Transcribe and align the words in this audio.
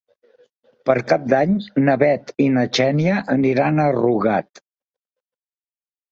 Per 0.89 0.93
Cap 1.09 1.25
d'Any 1.33 1.51
na 1.87 1.93
Bet 2.03 2.31
i 2.43 2.47
na 2.53 2.63
Xènia 2.77 3.17
aniran 3.33 3.77
a 3.83 3.85
Rugat. 3.97 4.63